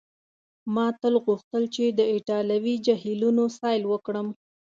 ما 0.73 0.87
تل 1.01 1.13
غوښتل 1.25 1.63
چي 1.75 1.85
د 1.91 1.99
ایټالوي 2.13 2.75
جهیلونو 2.85 3.43
سیل 3.59 3.83
وکړم. 3.87 4.27